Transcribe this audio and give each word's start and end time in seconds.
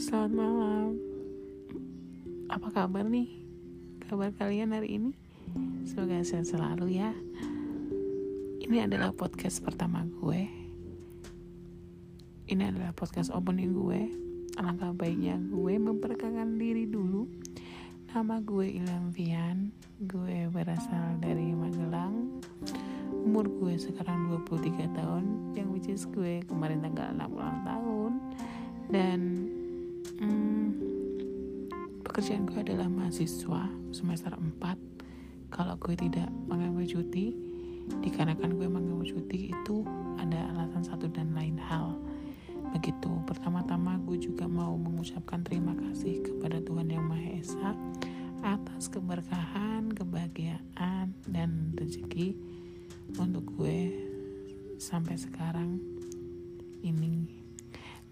selamat 0.00 0.32
malam. 0.32 0.96
Apa 2.48 2.72
kabar 2.72 3.04
nih? 3.04 3.28
Kabar 4.08 4.32
kalian 4.32 4.72
hari 4.72 4.96
ini? 4.96 5.12
Semoga 5.84 6.24
sehat 6.24 6.48
selalu 6.48 7.04
ya. 7.04 7.12
Ini 8.64 8.88
adalah 8.88 9.12
podcast 9.12 9.60
pertama 9.60 10.08
gue. 10.08 10.48
Ini 12.48 12.72
adalah 12.72 12.96
podcast 12.96 13.28
opening 13.28 13.76
gue. 13.76 14.08
Alangkah 14.56 14.96
baiknya 14.96 15.36
gue 15.36 15.76
memperkenalkan 15.76 16.56
diri 16.56 16.88
dulu. 16.88 17.28
Nama 18.08 18.40
gue 18.40 18.72
Ilham 18.72 19.12
Vian. 19.12 19.68
Gue 20.00 20.48
berasal 20.48 21.20
dari 21.20 21.52
Magelang. 21.52 22.40
Umur 23.20 23.52
gue 23.52 23.76
sekarang 23.76 24.32
23 24.48 24.96
tahun, 24.96 25.52
yang 25.52 25.68
which 25.76 25.92
is 25.92 26.08
gue 26.08 26.40
kemarin 26.48 26.80
tanggal 26.80 27.12
6 27.12 27.36
ulang 27.36 27.60
tahun 27.68 27.99
dan 28.90 29.48
hmm, 30.18 30.68
pekerjaan 32.02 32.46
gue 32.46 32.60
adalah 32.60 32.90
mahasiswa 32.90 33.70
semester 33.94 34.34
4 34.34 35.54
kalau 35.54 35.74
gue 35.78 35.94
tidak 35.98 36.30
mengambil 36.46 36.86
cuti 36.86 37.34
dikarenakan 37.98 38.54
gue 38.54 38.68
mengambil 38.70 39.06
cuti 39.06 39.50
itu 39.50 39.82
ada 40.22 40.38
alasan 40.54 40.86
satu 40.86 41.10
dan 41.10 41.34
lain 41.34 41.58
hal. 41.58 41.98
Begitu. 42.70 43.10
Pertama-tama 43.26 43.98
gue 44.06 44.14
juga 44.14 44.46
mau 44.46 44.78
mengucapkan 44.78 45.42
terima 45.42 45.74
kasih 45.74 46.22
kepada 46.22 46.62
Tuhan 46.62 46.86
Yang 46.86 47.06
Maha 47.10 47.30
Esa 47.34 47.70
atas 48.40 48.86
keberkahan, 48.88 49.90
kebahagiaan, 49.90 51.12
dan 51.26 51.74
rezeki 51.74 52.38
untuk 53.18 53.42
gue 53.58 53.90
sampai 54.78 55.18
sekarang 55.18 55.82
ini. 56.86 57.26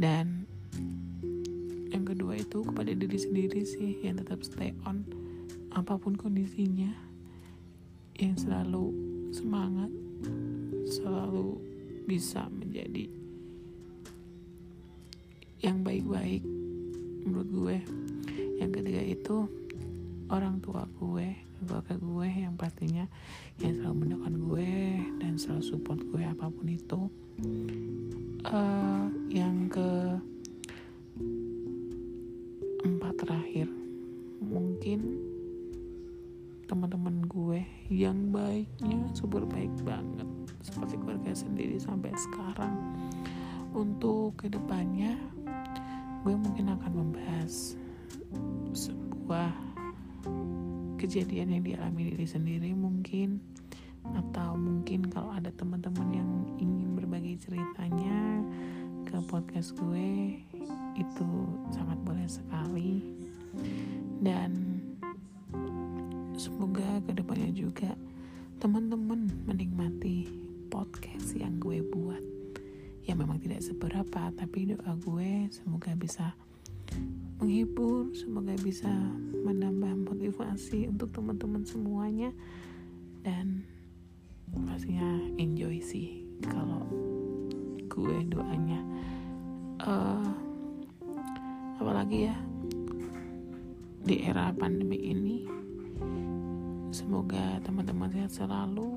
Dan 0.00 0.45
yang 1.90 2.04
kedua 2.04 2.36
itu 2.36 2.62
kepada 2.62 2.92
diri 2.92 3.18
sendiri 3.18 3.62
sih 3.64 4.02
yang 4.04 4.20
tetap 4.20 4.44
stay 4.44 4.74
on 4.86 5.06
apa 5.72 5.96
pun 6.00 6.16
kondisinya. 6.16 6.92
Yang 8.16 8.48
selalu 8.48 8.86
semangat 9.28 9.92
selalu 10.88 11.60
bisa 12.08 12.48
menjadi 12.48 13.10
yang 15.60 15.84
baik-baik 15.84 16.40
menurut 17.26 17.48
gue. 17.50 17.78
Yang 18.56 18.70
ketiga 18.80 19.02
itu 19.04 19.36
orang 20.32 20.62
tua 20.64 20.88
gue 20.96 21.36
keluarga 21.56 21.96
gue 21.96 22.28
yang 22.28 22.54
pastinya 22.54 23.08
yang 23.64 23.80
selalu 23.80 23.96
mendukung 23.96 24.36
gue 24.52 24.72
dan 25.18 25.40
selalu 25.40 25.62
support 25.64 26.00
gue 26.12 26.22
apa 26.22 26.46
pun 26.48 26.66
itu. 26.68 27.00
Uh, 28.46 29.10
yang 29.28 29.66
ke 29.66 30.16
mungkin 34.86 35.18
teman-teman 36.70 37.26
gue 37.26 37.58
yang 37.90 38.30
baiknya 38.30 39.02
super 39.18 39.42
baik 39.42 39.74
banget 39.82 40.30
seperti 40.62 40.94
keluarga 41.02 41.34
sendiri 41.34 41.74
sampai 41.74 42.14
sekarang. 42.14 42.94
Untuk 43.74 44.38
ke 44.38 44.46
depannya 44.46 45.18
gue 46.22 46.38
mungkin 46.38 46.70
akan 46.70 46.92
membahas 47.02 47.74
sebuah 48.78 49.50
kejadian 51.02 51.58
yang 51.58 51.66
dialami 51.66 52.14
diri 52.14 52.26
sendiri 52.30 52.70
mungkin 52.70 53.42
atau 54.14 54.54
mungkin 54.54 55.10
kalau 55.10 55.34
ada 55.34 55.50
teman-teman 55.58 56.14
yang 56.14 56.30
ingin 56.62 56.94
berbagi 56.94 57.34
ceritanya 57.42 58.38
ke 59.02 59.18
podcast 59.26 59.74
gue 59.82 60.38
itu 60.94 61.30
sangat 61.74 61.98
boleh 62.06 62.30
sekali 62.30 63.15
ke 67.26 67.34
depannya 67.34 67.58
juga 67.58 67.90
teman-teman 68.62 69.26
menikmati 69.50 70.30
podcast 70.70 71.34
yang 71.34 71.58
gue 71.58 71.82
buat. 71.82 72.22
Ya 73.02 73.18
memang 73.18 73.42
tidak 73.42 73.66
seberapa 73.66 74.30
tapi 74.30 74.70
doa 74.70 74.94
gue 74.94 75.50
semoga 75.50 75.90
bisa 75.98 76.38
menghibur 77.42 78.14
semoga 78.14 78.54
bisa 78.62 78.86
menambah 79.42 80.06
motivasi 80.06 80.86
untuk 80.86 81.10
teman-teman 81.10 81.66
semuanya. 81.66 82.30
Dan 83.26 83.66
pastinya 84.54 85.18
enjoy 85.42 85.82
sih 85.82 86.30
kalau 86.46 86.86
gue 87.90 88.22
doanya. 88.30 88.86
Uh, 89.82 90.30
apalagi 91.82 92.30
ya 92.30 92.36
di 94.06 94.22
era 94.22 94.54
pandemi 94.54 95.10
ini 95.10 95.55
semoga 96.96 97.60
teman-teman 97.60 98.08
sehat 98.08 98.32
selalu. 98.32 98.96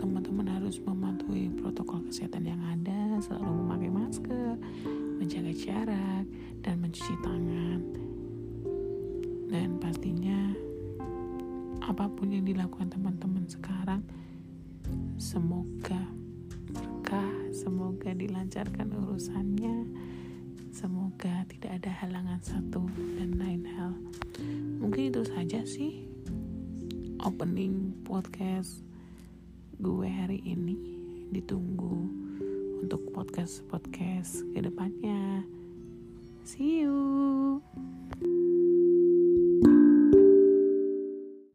Teman-teman 0.00 0.48
harus 0.48 0.80
mematuhi 0.80 1.52
protokol 1.52 2.08
kesehatan 2.08 2.48
yang 2.48 2.62
ada 2.64 3.20
selalu 3.20 3.52
memakai 3.52 3.90
masker 3.92 4.56
menjaga 5.20 5.52
jarak 5.52 6.24
dan 6.64 6.80
mencuci 6.80 7.14
tangan. 7.20 7.80
Dan 9.52 9.76
pastinya 9.76 10.56
apa 11.84 12.08
pun 12.08 12.32
yang 12.32 12.48
dilakukan 12.48 12.88
teman-teman 12.88 13.44
sekarang 13.44 14.00
semoga 15.20 16.00
berkah 16.72 17.28
semoga 17.52 18.16
dilancarkan 18.16 18.88
urusannya 19.04 19.84
semoga 20.72 21.44
tidak 21.44 21.84
ada 21.84 21.92
halangan 22.00 22.40
satu 22.40 22.88
dan 23.20 23.36
lain 23.36 23.68
hal. 23.68 23.92
Mungkin 24.80 25.12
itu 25.12 25.28
saja 25.28 25.60
sih 25.68 26.09
opening 27.24 27.92
podcast 28.08 28.80
gue 29.76 30.08
hari 30.08 30.40
ini. 30.44 30.76
Ditunggu 31.32 31.96
untuk 32.80 33.00
podcast 33.12 33.60
podcast 33.68 34.40
ke 34.56 34.64
depannya 34.64 35.39